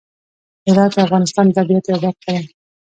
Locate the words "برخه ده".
2.05-2.43